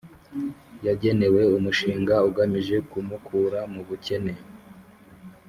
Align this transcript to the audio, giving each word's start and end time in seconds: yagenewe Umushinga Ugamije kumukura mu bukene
yagenewe 0.85 1.41
Umushinga 1.57 2.15
Ugamije 2.27 2.75
kumukura 2.89 3.59
mu 3.73 3.81
bukene 3.87 4.33